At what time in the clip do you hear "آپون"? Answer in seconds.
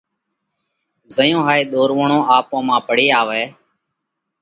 2.37-2.61